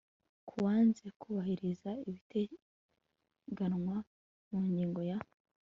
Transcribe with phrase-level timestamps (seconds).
[0.47, 3.97] k uwanze kubahiriza ibiteganywa
[4.49, 5.17] mu ngingo ya